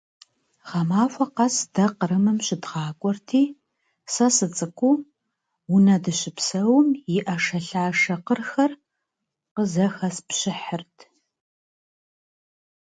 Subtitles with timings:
[0.67, 3.43] Гъэмахуэ къэс дэ Кърымым щыдгъакӏуэрти,
[4.13, 4.95] сэ сыцӏыкӏуу,
[5.73, 8.71] унэ дыщыпсэум и ӏэшэлъашэ къырхэр
[9.53, 10.95] къызэхэспщыхьырт.